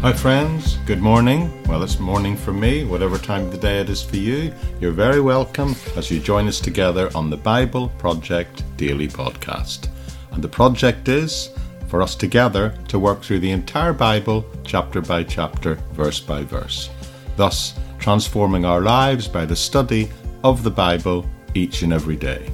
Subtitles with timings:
[0.00, 0.76] Hi, friends.
[0.86, 1.50] Good morning.
[1.64, 4.54] Well, it's morning for me, whatever time of the day it is for you.
[4.80, 9.88] You're very welcome as you join us together on the Bible Project Daily Podcast.
[10.30, 11.50] And the project is
[11.88, 16.90] for us together to work through the entire Bible, chapter by chapter, verse by verse,
[17.36, 20.12] thus transforming our lives by the study
[20.44, 22.48] of the Bible each and every day.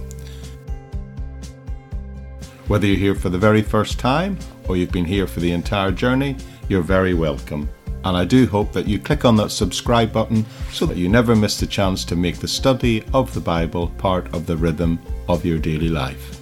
[2.68, 5.92] Whether you're here for the very first time or you've been here for the entire
[5.92, 7.68] journey, you're very welcome.
[8.04, 11.34] And I do hope that you click on that subscribe button so that you never
[11.34, 15.44] miss the chance to make the study of the Bible part of the rhythm of
[15.44, 16.40] your daily life.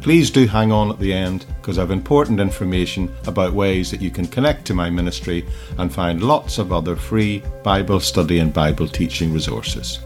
[0.00, 4.10] Please do hang on at the end because I've important information about ways that you
[4.10, 5.44] can connect to my ministry
[5.76, 9.98] and find lots of other free Bible study and Bible teaching resources.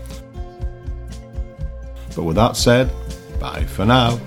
[2.16, 2.91] But with that said,
[3.38, 4.19] bye for now.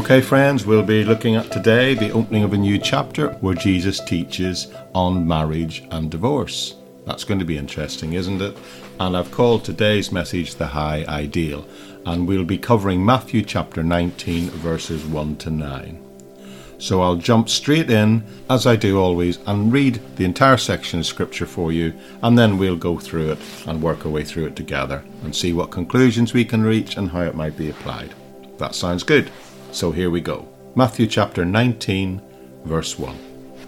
[0.00, 4.00] Okay, friends, we'll be looking at today the opening of a new chapter where Jesus
[4.00, 6.74] teaches on marriage and divorce.
[7.04, 8.56] That's going to be interesting, isn't it?
[8.98, 11.68] And I've called today's message The High Ideal,
[12.06, 16.02] and we'll be covering Matthew chapter 19, verses 1 to 9.
[16.78, 21.06] So I'll jump straight in, as I do always, and read the entire section of
[21.06, 24.56] Scripture for you, and then we'll go through it and work our way through it
[24.56, 28.14] together and see what conclusions we can reach and how it might be applied.
[28.56, 29.30] That sounds good.
[29.72, 30.48] So here we go.
[30.74, 32.20] Matthew chapter 19,
[32.64, 33.16] verse 1.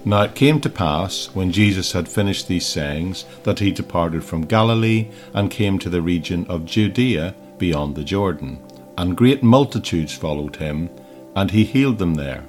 [0.05, 4.47] Now it came to pass, when Jesus had finished these sayings, that he departed from
[4.47, 8.59] Galilee and came to the region of Judea beyond the Jordan.
[8.99, 10.91] And great multitudes followed him,
[11.37, 12.45] and he healed them there.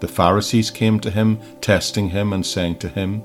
[0.00, 3.22] The Pharisees came to him, testing him, and saying to him,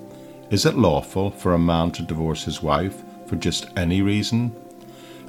[0.52, 4.56] Is it lawful for a man to divorce his wife for just any reason?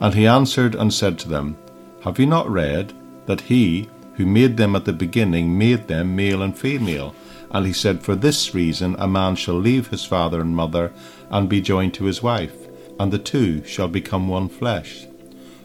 [0.01, 1.57] And he answered and said to them,
[2.03, 2.93] Have you not read
[3.27, 7.15] that he who made them at the beginning made them male and female.
[7.51, 10.93] And he said, For this reason a man shall leave his father and mother
[11.31, 15.07] and be joined to his wife, and the two shall become one flesh.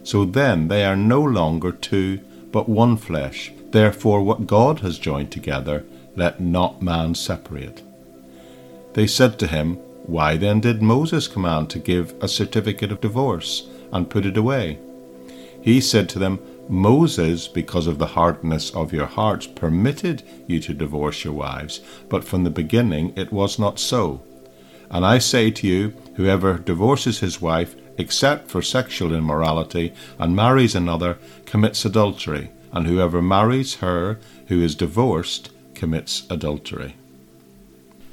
[0.04, 2.20] So then they are no longer two,
[2.52, 3.52] but one flesh.
[3.72, 7.84] Therefore, what God has joined together, let not man separate.
[8.94, 13.68] They said to him, Why then did Moses command to give a certificate of divorce
[13.92, 14.80] and put it away?
[15.62, 20.74] He said to them, Moses, because of the hardness of your hearts, permitted you to
[20.74, 24.22] divorce your wives, but from the beginning it was not so.
[24.92, 30.76] And I say to you, whoever divorces his wife, except for sexual immorality, and marries
[30.76, 36.96] another, commits adultery, and whoever marries her who is divorced commits adultery.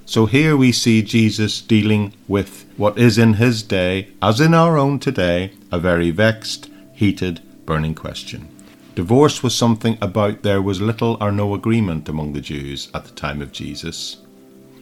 [0.06, 4.78] So here we see Jesus dealing with what is in his day, as in our
[4.78, 8.48] own today, a very vexed, heated, burning question.
[8.94, 13.10] Divorce was something about there was little or no agreement among the Jews at the
[13.10, 14.16] time of Jesus.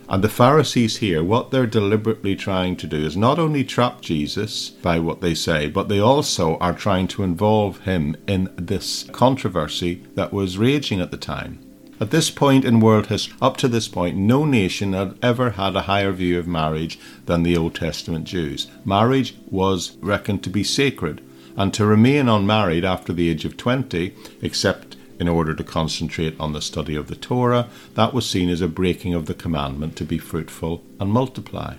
[0.08, 4.68] And the Pharisees here, what they're deliberately trying to do is not only trap Jesus
[4.68, 10.04] by what they say, but they also are trying to involve him in this controversy
[10.14, 11.58] that was raging at the time.
[12.00, 15.74] At this point in world history, up to this point, no nation had ever had
[15.74, 18.66] a higher view of marriage than the Old Testament Jews.
[18.84, 21.22] Marriage was reckoned to be sacred,
[21.56, 26.53] and to remain unmarried after the age of 20, except in order to concentrate on
[26.53, 30.04] the study of the Torah, that was seen as a breaking of the commandment to
[30.04, 31.76] be fruitful and multiply.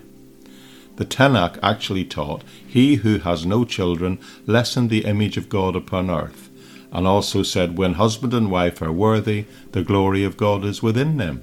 [0.96, 6.10] The Tanakh actually taught, He who has no children lessen the image of God upon
[6.10, 6.48] earth,
[6.90, 11.18] and also said, When husband and wife are worthy, the glory of God is within
[11.18, 11.42] them.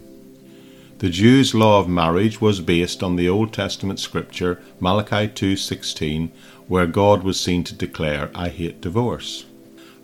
[1.04, 6.30] The Jews' law of marriage was based on the Old Testament scripture Malachi 2:16
[6.68, 9.46] where God was seen to declare, I hate divorce.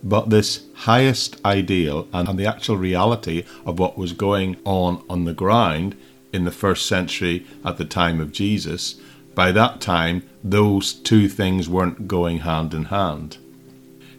[0.02, 5.34] But this highest ideal and the actual reality of what was going on on the
[5.34, 5.96] ground
[6.32, 9.00] in the first century at the time of Jesus,
[9.34, 13.38] by that time, those two things weren't going hand in hand.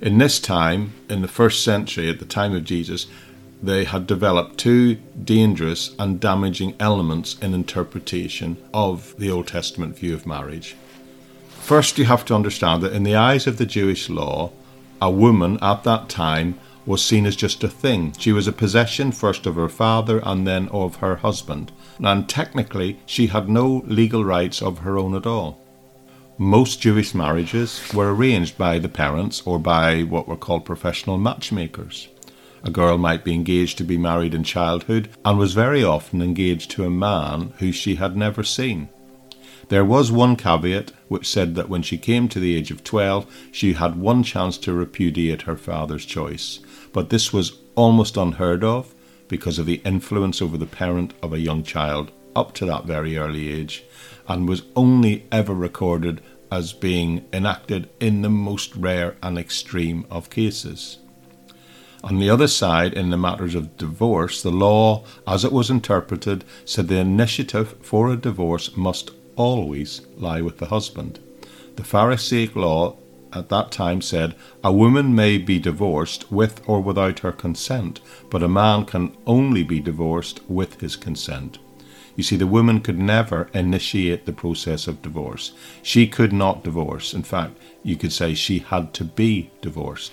[0.01, 3.07] In this time, in the first century, at the time of Jesus,
[3.61, 10.15] they had developed two dangerous and damaging elements in interpretation of the Old Testament view
[10.15, 10.75] of marriage.
[11.61, 14.51] First, you have to understand that in the eyes of the Jewish law,
[15.01, 18.13] a woman at that time was seen as just a thing.
[18.17, 22.99] She was a possession first of her father and then of her husband, and technically
[23.05, 25.61] she had no legal rights of her own at all.
[26.37, 32.09] Most Jewish marriages were arranged by the parents or by what were called professional matchmakers.
[32.63, 36.71] A girl might be engaged to be married in childhood and was very often engaged
[36.71, 38.89] to a man who she had never seen.
[39.71, 43.25] There was one caveat which said that when she came to the age of 12,
[43.53, 46.59] she had one chance to repudiate her father's choice.
[46.91, 48.94] But this was almost unheard of
[49.29, 53.18] because of the influence over the parent of a young child up to that very
[53.18, 53.85] early age,
[54.27, 56.19] and was only ever recorded
[56.51, 60.97] as being enacted in the most rare and extreme of cases.
[62.03, 66.44] On the other side, in the matters of divorce, the law, as it was interpreted,
[66.65, 71.19] said the initiative for a divorce must always lie with the husband.
[71.75, 72.97] The Pharisaic law
[73.33, 78.43] at that time said, A woman may be divorced with or without her consent, but
[78.43, 81.57] a man can only be divorced with his consent.
[82.15, 85.53] You see, the woman could never initiate the process of divorce.
[85.81, 87.13] She could not divorce.
[87.13, 90.11] In fact, you could say she had to be divorced.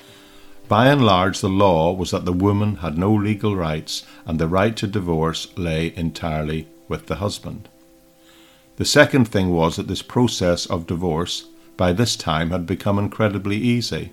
[0.69, 4.49] By and large, the law was that the woman had no legal rights, and the
[4.49, 7.69] right to divorce lay entirely with the husband.
[8.79, 11.47] The second thing was that this process of divorce
[11.77, 14.13] by this time had become incredibly easy.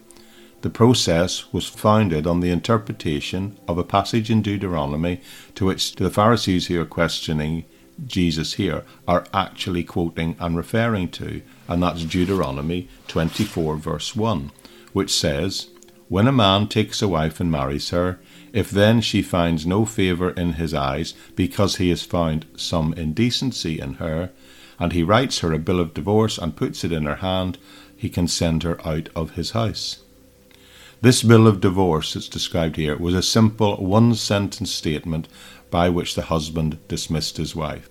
[0.62, 5.22] The process was founded on the interpretation of a passage in Deuteronomy
[5.54, 7.66] to which the Pharisees who are questioning
[8.08, 14.52] Jesus here are actually quoting and referring to, and that's Deuteronomy 24, verse 1,
[14.94, 15.68] which says,
[16.10, 18.20] When a man takes a wife and marries her,
[18.52, 23.80] if then she finds no favour in his eyes, because he has found some indecency
[23.80, 24.32] in her,
[24.80, 27.58] and he writes her a bill of divorce and puts it in her hand,
[27.96, 30.00] he can send her out of his house.
[31.02, 35.28] This bill of divorce that's described here was a simple one sentence statement
[35.70, 37.90] by which the husband dismissed his wife.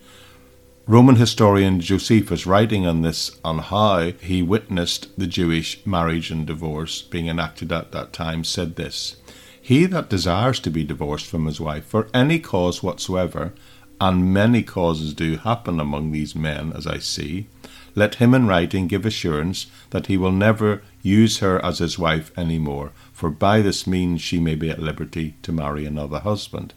[0.86, 7.00] Roman historian Josephus, writing on this, on how he witnessed the Jewish marriage and divorce
[7.00, 9.16] being enacted at that time, said this
[9.60, 13.54] He that desires to be divorced from his wife for any cause whatsoever,
[14.00, 17.46] and many causes do happen among these men, as I see,
[17.94, 22.32] let him in writing give assurance that he will never use her as his wife
[22.36, 26.74] any more, for by this means she may be at liberty to marry another husband.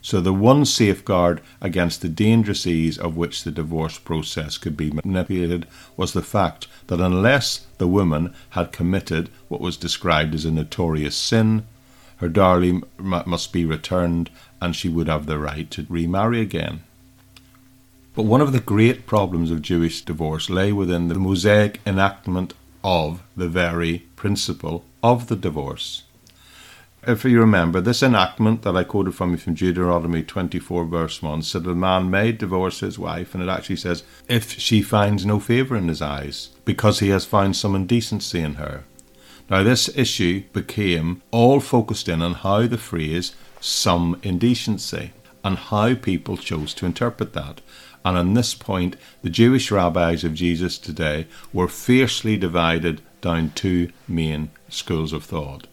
[0.00, 4.90] So, the one safeguard against the dangerous ease of which the divorce process could be
[4.90, 5.66] manipulated
[5.96, 11.16] was the fact that unless the woman had committed what was described as a notorious
[11.16, 11.66] sin,
[12.18, 14.30] her darling must be returned
[14.60, 16.80] and she would have the right to remarry again.
[18.14, 23.22] But one of the great problems of Jewish divorce lay within the Mosaic enactment of
[23.36, 26.02] the very principle of the divorce.
[27.06, 31.42] If you remember, this enactment that I quoted from you from Deuteronomy 24, verse 1,
[31.42, 35.38] said a man may divorce his wife, and it actually says, if she finds no
[35.38, 38.82] favour in his eyes, because he has found some indecency in her.
[39.50, 45.12] Now, this issue became all focused in on how the phrase some indecency
[45.42, 47.60] and how people chose to interpret that.
[48.04, 53.90] And on this point, the Jewish rabbis of Jesus today were fiercely divided down two
[54.06, 55.66] main schools of thought.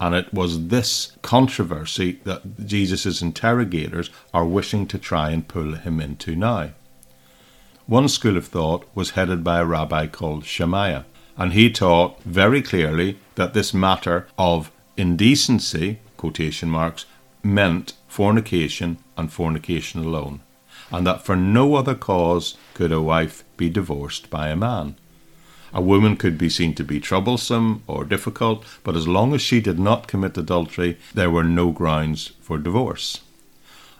[0.00, 6.00] And it was this controversy that Jesus' interrogators are wishing to try and pull him
[6.00, 6.70] into now.
[7.86, 11.02] One school of thought was headed by a rabbi called Shammai,
[11.36, 17.04] and he taught very clearly that this matter of indecency, quotation marks,
[17.42, 20.40] meant fornication and fornication alone,
[20.90, 24.96] and that for no other cause could a wife be divorced by a man.
[25.72, 29.60] A woman could be seen to be troublesome or difficult, but as long as she
[29.60, 33.20] did not commit adultery, there were no grounds for divorce.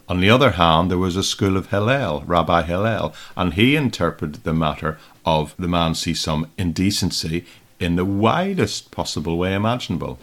[0.08, 4.44] On the other hand, there was a school of Hillel, Rabbi Hillel, and he interpreted
[4.44, 7.44] the matter of the man see some indecency
[7.80, 10.18] in the widest possible way imaginable.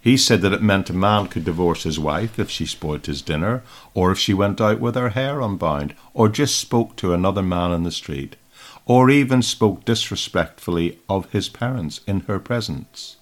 [0.00, 3.22] He said that it meant a man could divorce his wife if she spoilt his
[3.22, 3.62] dinner,
[3.94, 7.72] or if she went out with her hair unbound, or just spoke to another man
[7.72, 8.36] in the street,
[8.84, 13.16] or even spoke disrespectfully of his parents in her presence.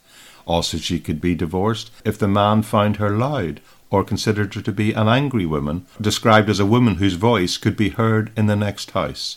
[0.44, 3.60] Also, she could be divorced if the man found her loud,
[3.94, 7.76] or considered her to be an angry woman, described as a woman whose voice could
[7.76, 9.36] be heard in the next house.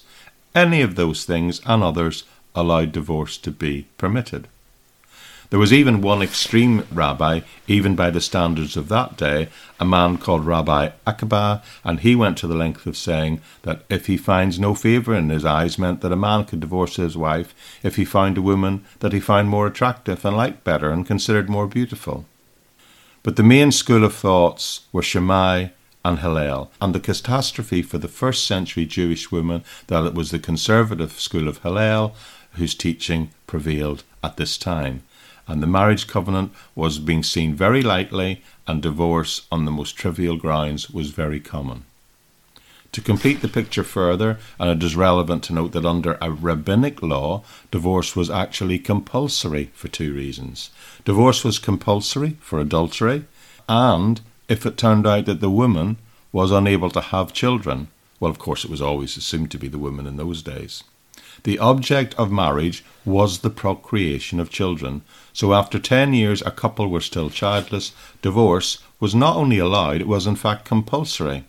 [0.55, 2.23] Any of those things and others
[2.55, 4.47] allowed divorce to be permitted.
[5.51, 9.49] There was even one extreme rabbi, even by the standards of that day,
[9.79, 14.07] a man called Rabbi Akiba, and he went to the length of saying that if
[14.07, 17.53] he finds no favour in his eyes meant that a man could divorce his wife
[17.83, 21.47] if he found a woman that he found more attractive and liked better and considered
[21.47, 22.25] more beautiful.
[23.27, 25.71] But the main school of thoughts were Shammai
[26.05, 30.39] and Hillel, and the catastrophe for the first century Jewish women that it was the
[30.39, 32.15] conservative school of Hillel
[32.51, 35.03] whose teaching prevailed at this time
[35.45, 40.37] and the marriage covenant was being seen very lightly, and divorce on the most trivial
[40.37, 41.83] grounds was very common.
[42.97, 47.03] To complete the picture further, and it is relevant to note that under a rabbinic
[47.03, 50.71] law, divorce was actually compulsory for two reasons.
[51.05, 53.25] Divorce was compulsory for adultery,
[53.69, 55.97] and if it turned out that the woman
[56.31, 57.89] was unable to have children,
[58.19, 60.83] well, of course, it was always assumed to be the woman in those days.
[61.43, 66.87] The object of marriage was the procreation of children, so after 10 years a couple
[66.87, 67.91] were still childless,
[68.23, 71.43] divorce was not only allowed, it was in fact compulsory.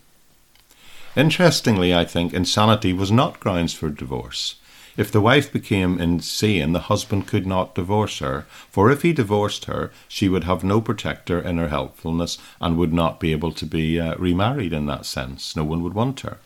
[1.19, 4.55] Interestingly, I think insanity was not grounds for divorce.
[4.97, 9.65] If the wife became insane, the husband could not divorce her, for if he divorced
[9.65, 13.67] her, she would have no protector in her helpfulness and would not be able to
[13.67, 15.57] be uh, remarried in that sense.
[15.57, 16.39] No one would want her.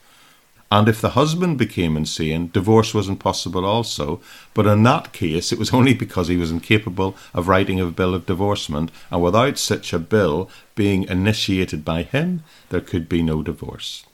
[0.71, 4.23] And if the husband became insane, divorce was impossible also.
[4.55, 8.15] But in that case, it was only because he was incapable of writing a bill
[8.15, 13.43] of divorcement, and without such a bill being initiated by him, there could be no
[13.43, 14.07] divorce.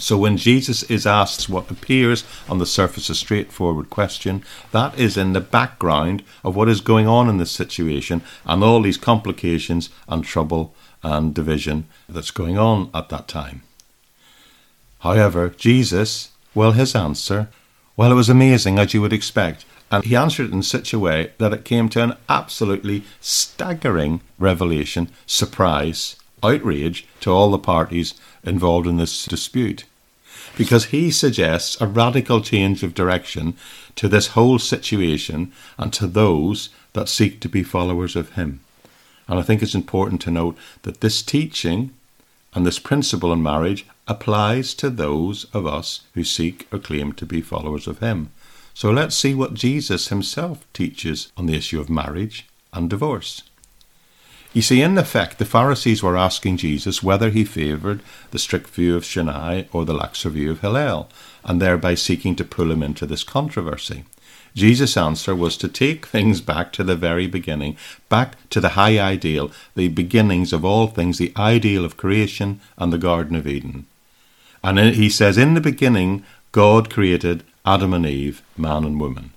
[0.00, 4.42] So when Jesus is asked what appears on the surface a straightforward question,
[4.72, 8.82] that is in the background of what is going on in this situation and all
[8.82, 13.62] these complications and trouble and division that's going on at that time.
[15.00, 17.48] However, Jesus, well, his answer,
[17.96, 19.64] well, it was amazing as you would expect.
[19.90, 24.20] And he answered it in such a way that it came to an absolutely staggering
[24.38, 28.14] revelation, surprise, outrage to all the parties
[28.44, 29.84] involved in this dispute.
[30.56, 33.54] Because he suggests a radical change of direction
[33.96, 38.60] to this whole situation and to those that seek to be followers of him.
[39.28, 41.92] And I think it's important to note that this teaching
[42.54, 47.26] and this principle in marriage applies to those of us who seek or claim to
[47.26, 48.30] be followers of Him.
[48.74, 53.42] So let's see what Jesus Himself teaches on the issue of marriage and divorce.
[54.52, 58.00] You see, in effect, the Pharisees were asking Jesus whether he favoured
[58.32, 61.08] the strict view of Shammai or the laxer view of Hillel,
[61.44, 64.04] and thereby seeking to pull him into this controversy.
[64.54, 67.76] Jesus' answer was to take things back to the very beginning,
[68.08, 72.92] back to the high ideal, the beginnings of all things, the ideal of creation and
[72.92, 73.86] the Garden of Eden.
[74.64, 79.30] And he says, In the beginning, God created Adam and Eve, man and woman.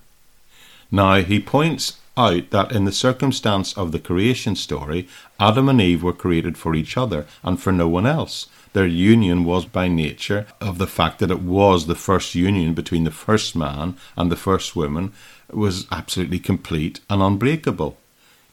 [0.90, 5.08] Now, he points out that in the circumstance of the creation story,
[5.40, 8.46] Adam and Eve were created for each other and for no one else.
[8.72, 13.04] Their union was by nature of the fact that it was the first union between
[13.04, 15.12] the first man and the first woman
[15.50, 17.96] was absolutely complete and unbreakable.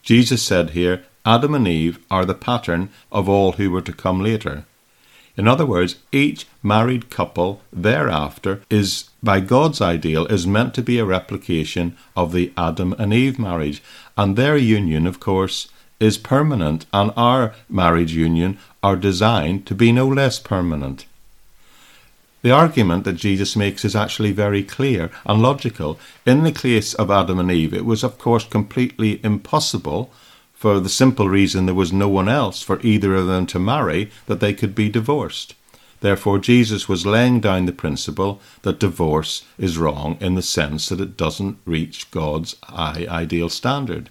[0.02, 4.20] Jesus said here, Adam and Eve are the pattern of all who were to come
[4.20, 4.64] later.
[5.36, 10.98] In other words, each married couple thereafter is, by God's ideal, is meant to be
[10.98, 13.82] a replication of the Adam and Eve marriage,
[14.16, 19.90] and their union, of course, is permanent, and our marriage union are designed to be
[19.92, 21.06] no less permanent.
[22.42, 25.98] The argument that Jesus makes is actually very clear and logical.
[26.26, 30.10] In the case of Adam and Eve, it was, of course, completely impossible
[30.62, 34.08] for the simple reason there was no one else for either of them to marry
[34.26, 35.56] that they could be divorced.
[36.00, 41.00] Therefore, Jesus was laying down the principle that divorce is wrong in the sense that
[41.00, 44.08] it doesn't reach God's high ideal standard.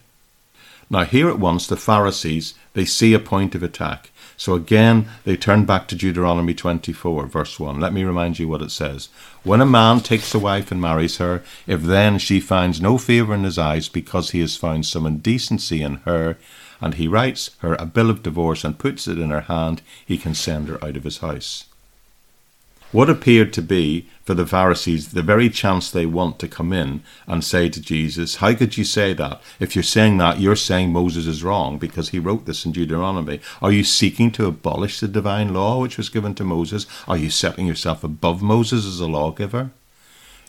[0.89, 4.10] Now, here at once, the Pharisees, they see a point of attack.
[4.41, 7.79] So again, they turn back to Deuteronomy 24, verse 1.
[7.79, 9.07] Let me remind you what it says.
[9.43, 13.35] When a man takes a wife and marries her, if then she finds no favour
[13.35, 16.39] in his eyes because he has found some indecency in her,
[16.81, 20.17] and he writes her a bill of divorce and puts it in her hand, he
[20.17, 21.65] can send her out of his house.
[22.91, 27.03] What appeared to be for the Pharisees the very chance they want to come in
[27.25, 29.41] and say to Jesus, How could you say that?
[29.61, 33.39] If you're saying that, you're saying Moses is wrong because he wrote this in Deuteronomy.
[33.61, 36.85] Are you seeking to abolish the divine law which was given to Moses?
[37.07, 39.71] Are you setting yourself above Moses as a lawgiver?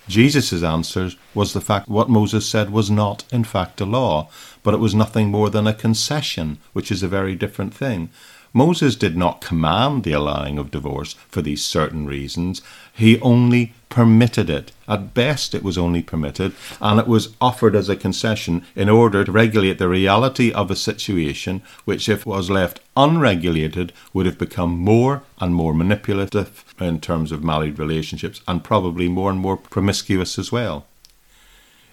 [0.09, 4.29] Jesus' answer was the fact what Moses said was not, in fact, a law,
[4.65, 8.11] but it was nothing more than a concession, which is a very different thing.
[8.55, 12.61] Moses did not command the allowing of divorce for these certain reasons.
[12.93, 14.73] He only permitted it.
[14.87, 19.25] At best, it was only permitted, and it was offered as a concession in order
[19.25, 24.79] to regulate the reality of a situation which, if was left unregulated, would have become
[24.79, 30.39] more and more manipulative in terms of married relationships and probably more and more promiscuous
[30.39, 30.87] as well.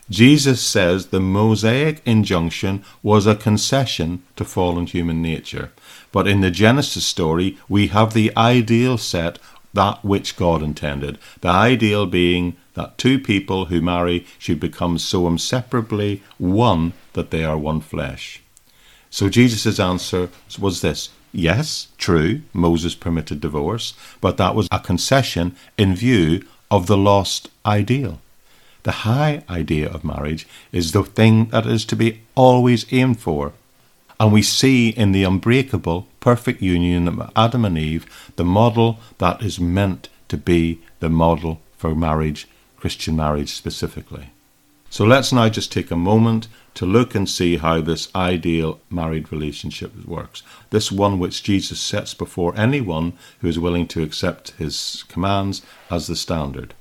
[0.10, 5.72] Jesus says the Mosaic injunction was a concession to fallen human nature.
[6.12, 9.38] But in the Genesis story, we have the ideal set,
[9.74, 11.20] that which God intended.
[11.42, 17.44] The ideal being that two people who marry should become so inseparably one that they
[17.44, 18.42] are one flesh.
[19.12, 25.56] So Jesus' answer was this Yes, true, Moses permitted divorce, but that was a concession
[25.78, 28.20] in view of the lost ideal.
[28.84, 33.54] The high idea of marriage is the thing that is to be always aimed for.
[34.20, 38.06] And we see in the unbreakable, perfect union of Adam and Eve
[38.36, 44.32] the model that is meant to be the model for marriage, Christian marriage specifically.
[44.90, 49.32] So let's now just take a moment to look and see how this ideal married
[49.32, 50.42] relationship works.
[50.72, 56.08] This one which Jesus sets before anyone who is willing to accept his commands as
[56.08, 56.74] the standard.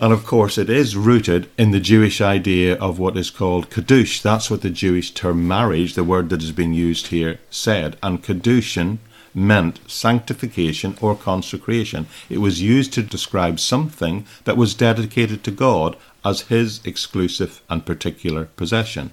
[0.00, 4.20] And of course, it is rooted in the Jewish idea of what is called Kaddush.
[4.20, 7.96] That's what the Jewish term marriage, the word that has been used here, said.
[8.00, 8.98] And Kiddushin
[9.34, 12.06] meant sanctification or consecration.
[12.30, 17.84] It was used to describe something that was dedicated to God as his exclusive and
[17.84, 19.12] particular possession.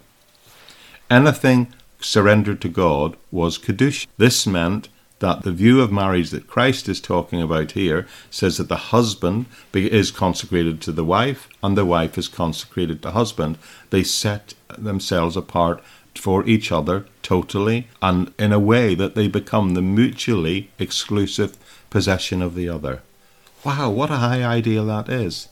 [1.09, 4.05] Anything surrendered to God was Kaddush.
[4.17, 8.69] This meant that the view of marriage that Christ is talking about here says that
[8.69, 13.57] the husband is consecrated to the wife and the wife is consecrated to husband.
[13.89, 15.81] They set themselves apart
[16.15, 21.57] for each other totally and in a way that they become the mutually exclusive
[21.89, 23.01] possession of the other.
[23.63, 25.47] Wow, what a high ideal that is.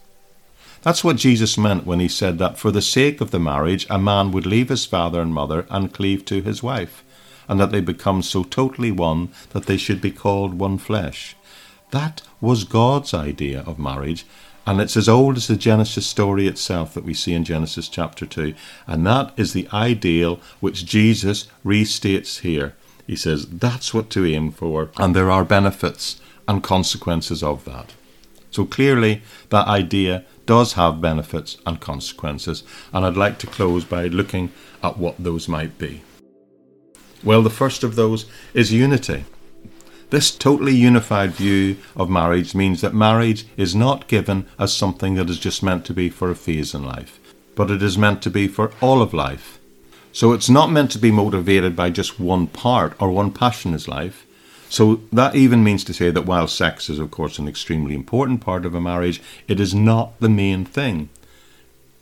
[0.84, 3.98] That's what Jesus meant when he said that for the sake of the marriage, a
[3.98, 7.04] man would leave his father and mother and cleave to his wife,
[7.48, 11.36] and that they become so totally one that they should be called one flesh.
[11.92, 14.26] That was God's idea of marriage,
[14.66, 18.26] and it's as old as the Genesis story itself that we see in Genesis chapter
[18.26, 18.54] 2.
[18.88, 22.74] And that is the ideal which Jesus restates here.
[23.06, 27.94] He says that's what to aim for, and there are benefits and consequences of that.
[28.52, 34.08] So clearly, that idea does have benefits and consequences, and I'd like to close by
[34.08, 36.02] looking at what those might be.
[37.24, 39.24] Well, the first of those is unity.
[40.10, 45.30] This totally unified view of marriage means that marriage is not given as something that
[45.30, 47.20] is just meant to be for a phase in life,
[47.56, 49.60] but it is meant to be for all of life.
[50.12, 53.80] So it's not meant to be motivated by just one part or one passion in
[53.88, 54.28] life.
[54.70, 58.42] So that even means to say that while sex is, of course, an extremely important
[58.42, 61.10] part of a marriage, it is not the main thing.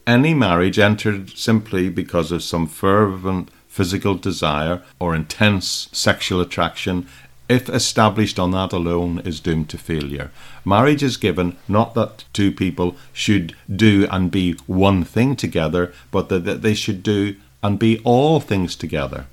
[0.05, 7.07] Any marriage entered simply because of some fervent physical desire or intense sexual attraction,
[7.47, 10.29] if established on that alone, is doomed to failure.
[10.65, 16.27] Marriage is given not that two people should do and be one thing together, but
[16.29, 19.25] that they should do and be all things together.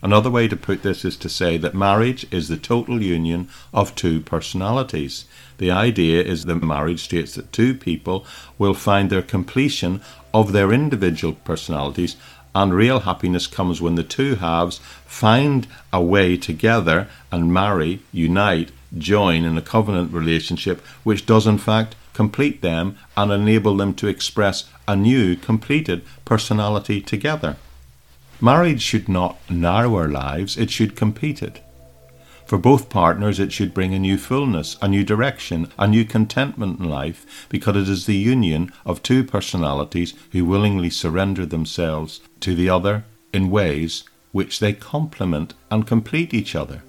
[0.00, 3.94] Another way to put this is to say that marriage is the total union of
[3.94, 5.24] two personalities.
[5.58, 8.24] The idea is that marriage states that two people
[8.58, 10.00] will find their completion
[10.32, 12.16] of their individual personalities,
[12.58, 18.72] and real happiness comes when the two halves find a way together and marry, unite,
[18.98, 24.08] join in a covenant relationship which does in fact complete them and enable them to
[24.08, 27.56] express a new, completed personality together.
[28.40, 31.62] Marriage should not narrow our lives, it should complete it.
[32.48, 36.80] For both partners, it should bring a new fullness, a new direction, a new contentment
[36.80, 42.54] in life, because it is the union of two personalities who willingly surrender themselves to
[42.54, 46.82] the other in ways which they complement and complete each other.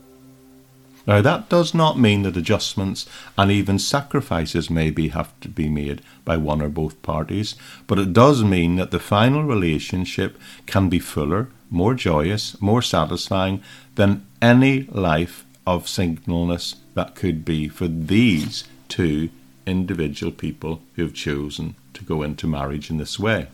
[1.06, 3.06] Now, that does not mean that adjustments
[3.38, 8.00] and even sacrifices may be, have to be made by one or both parties, but
[8.00, 13.62] it does mean that the final relationship can be fuller, more joyous, more satisfying
[13.96, 19.30] than any life of singleness that could be for these two
[19.68, 23.48] individual people who have chosen to go into marriage in this way.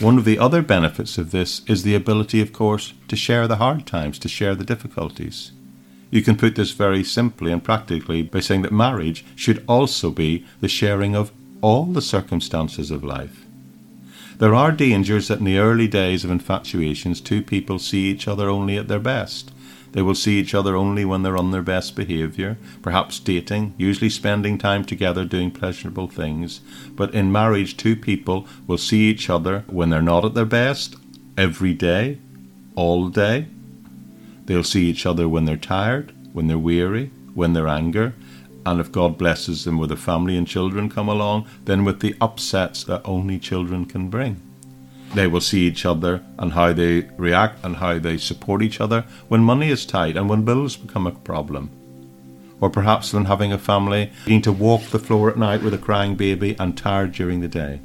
[0.00, 3.56] One of the other benefits of this is the ability, of course, to share the
[3.56, 5.50] hard times, to share the difficulties.
[6.10, 10.44] You can put this very simply and practically by saying that marriage should also be
[10.60, 13.46] the sharing of all the circumstances of life.
[14.36, 18.50] There are dangers that in the early days of infatuations, two people see each other
[18.50, 19.50] only at their best.
[19.92, 24.10] They will see each other only when they're on their best behaviour, perhaps dating, usually
[24.10, 26.60] spending time together doing pleasurable things.
[26.90, 30.96] But in marriage, two people will see each other when they're not at their best,
[31.36, 32.18] every day,
[32.74, 33.46] all day,
[34.48, 38.14] They'll see each other when they're tired, when they're weary, when they're angry,
[38.64, 42.16] and if God blesses them with a family and children come along, then with the
[42.18, 44.40] upsets that only children can bring.
[45.14, 49.04] They will see each other and how they react and how they support each other
[49.28, 51.70] when money is tight and when bills become a problem.
[52.60, 55.78] Or perhaps when having a family, needing to walk the floor at night with a
[55.78, 57.80] crying baby and tired during the day.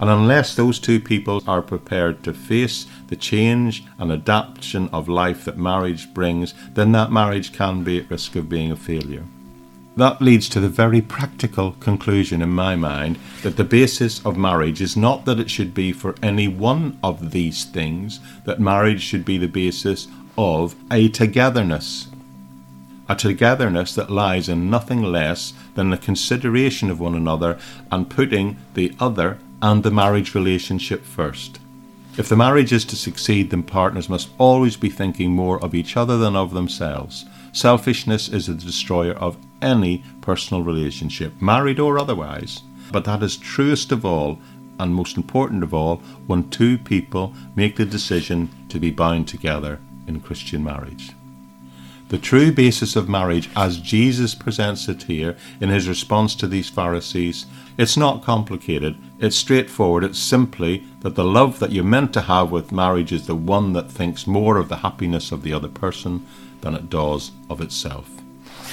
[0.00, 5.44] And unless those two people are prepared to face the change and adaptation of life
[5.44, 9.24] that marriage brings, then that marriage can be at risk of being a failure.
[9.94, 14.80] That leads to the very practical conclusion in my mind that the basis of marriage
[14.80, 19.24] is not that it should be for any one of these things, that marriage should
[19.24, 22.08] be the basis of a togetherness.
[23.06, 27.58] A togetherness that lies in nothing less than the consideration of one another
[27.90, 31.58] and putting the other and the marriage relationship first.
[32.16, 35.98] If the marriage is to succeed, then partners must always be thinking more of each
[35.98, 37.26] other than of themselves.
[37.52, 42.62] Selfishness is the destroyer of any personal relationship, married or otherwise.
[42.90, 44.38] But that is truest of all,
[44.78, 45.96] and most important of all,
[46.26, 51.12] when two people make the decision to be bound together in Christian marriage.
[52.08, 56.68] The true basis of marriage, as Jesus presents it here in his response to these
[56.68, 57.46] Pharisees,
[57.78, 60.04] it's not complicated, it's straightforward.
[60.04, 63.72] It's simply that the love that you're meant to have with marriage is the one
[63.72, 66.26] that thinks more of the happiness of the other person
[66.60, 68.21] than it does of itself.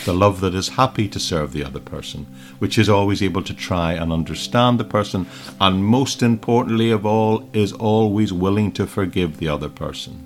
[0.06, 2.26] The love that is happy to serve the other person,
[2.60, 5.28] which is always able to try and understand the person,
[5.60, 10.26] and most importantly of all, is always willing to forgive the other person.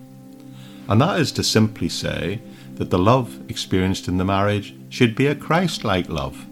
[0.87, 2.39] And that is to simply say
[2.75, 6.45] that the love experienced in the marriage should be a Christ like love,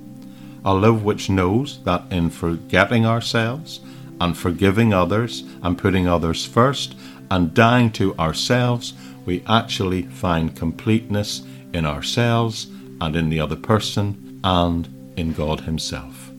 [0.66, 3.82] a love which knows that in forgetting ourselves
[4.20, 6.96] and forgiving others and putting others first
[7.30, 8.94] and dying to ourselves,
[9.26, 12.68] we actually find completeness in ourselves
[13.02, 14.88] and in the other person and
[15.18, 16.32] in God Himself.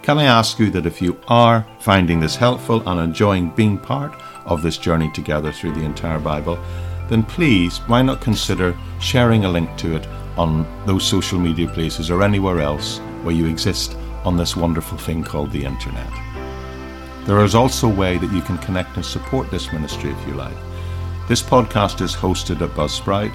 [0.00, 4.18] Can I ask you that if you are finding this helpful and enjoying being part
[4.46, 6.58] of this journey together through the entire Bible,
[7.10, 12.10] then please, why not consider sharing a link to it on those social media places
[12.10, 16.10] or anywhere else where you exist on this wonderful thing called the internet.
[17.24, 20.34] There is also a way that you can connect and support this ministry if you
[20.34, 20.56] like.
[21.28, 23.30] This podcast is hosted at Buzzsprout,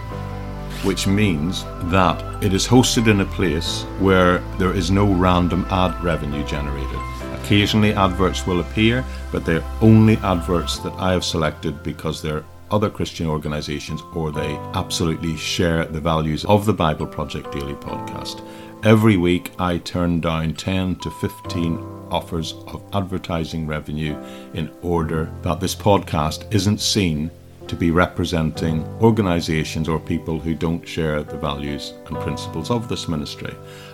[0.84, 6.04] which means that it is hosted in a place where there is no random ad
[6.04, 7.00] revenue generated.
[7.42, 12.90] Occasionally, adverts will appear, but they're only adverts that I have selected because they're other
[12.90, 18.46] Christian organizations or they absolutely share the values of the Bible Project Daily podcast.
[18.84, 21.78] Every week, I turn down 10 to 15
[22.12, 24.16] offers of advertising revenue
[24.54, 27.32] in order that this podcast isn't seen
[27.68, 33.08] to be representing organizations or people who don't share the values and principles of this
[33.08, 33.54] ministry.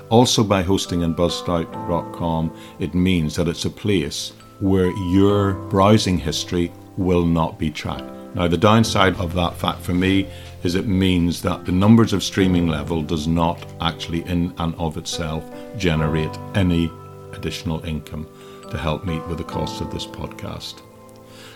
[0.10, 6.72] Also, by hosting in buzzsprout.com, it means that it's a place where your browsing history
[6.98, 8.23] will not be tracked.
[8.36, 10.28] Now, the downside of that fact for me
[10.64, 14.98] is it means that the numbers of streaming level does not actually, in and of
[14.98, 15.44] itself,
[15.78, 16.92] generate any
[17.34, 18.28] additional income
[18.72, 20.82] to help meet with the cost of this podcast.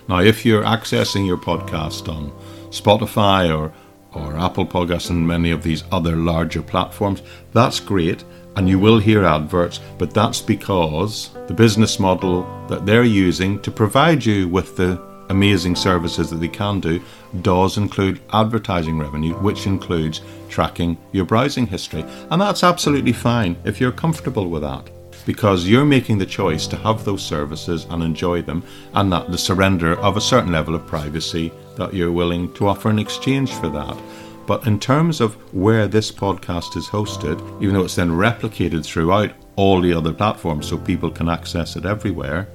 [0.08, 2.32] Now, if you're accessing your podcast on
[2.70, 3.74] Spotify or
[4.14, 7.22] or Apple Podcasts and many of these other larger platforms,
[7.54, 8.24] that's great,
[8.56, 13.70] and you will hear adverts, but that's because the business model that they're using to
[13.70, 14.96] provide you with the
[15.30, 17.02] amazing services that they can do
[17.42, 22.06] does include advertising revenue, which includes tracking your browsing history.
[22.32, 24.90] And that's absolutely fine if you're comfortable with that.
[25.26, 28.64] Because you're making the choice to have those services and enjoy them,
[28.94, 32.90] and that the surrender of a certain level of privacy that you're willing to offer
[32.90, 33.98] in exchange for that.
[34.46, 39.32] But in terms of where this podcast is hosted, even though it's then replicated throughout
[39.58, 42.48] all the other platforms so people can access it everywhere,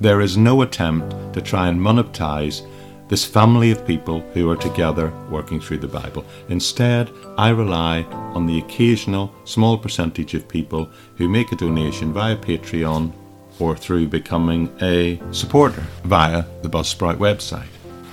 [0.00, 2.66] there is no attempt to try and monetize
[3.08, 6.24] this family of people who are together working through the Bible.
[6.48, 12.36] Instead, I rely on the occasional small percentage of people who make a donation via
[12.36, 13.12] Patreon
[13.58, 17.68] or through becoming a supporter via the Buzzsprout website.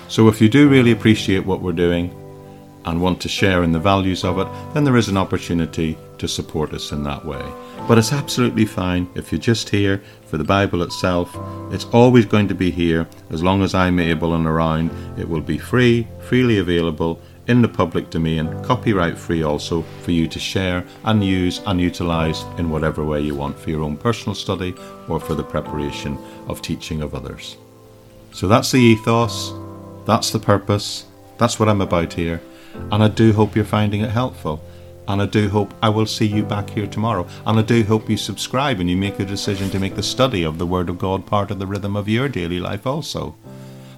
[0.10, 2.12] So if you do really appreciate what we're doing
[2.86, 6.28] and want to share in the values of it, then there is an opportunity to
[6.28, 7.44] support us in that way.
[7.88, 11.36] But it's absolutely fine if you're just here for the Bible itself.
[11.72, 14.92] It's always going to be here as long as I'm able and around.
[15.18, 20.28] It will be free, freely available in the public domain, copyright free also for you
[20.28, 24.36] to share and use and utilize in whatever way you want for your own personal
[24.36, 24.76] study
[25.08, 27.56] or for the preparation of teaching of others.
[28.34, 29.54] So that's the ethos,
[30.06, 31.06] that's the purpose,
[31.38, 32.42] that's what I'm about here,
[32.92, 34.62] and I do hope you're finding it helpful.
[35.08, 37.28] And I do hope I will see you back here tomorrow.
[37.46, 40.44] And I do hope you subscribe and you make a decision to make the study
[40.44, 43.36] of the Word of God part of the rhythm of your daily life also.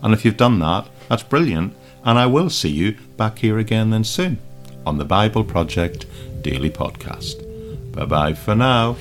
[0.02, 1.76] And if you've done that, that's brilliant.
[2.04, 4.40] And I will see you back here again then soon
[4.86, 6.06] on the Bible Project
[6.42, 7.46] Daily Podcast.
[7.92, 8.96] Bye bye for now.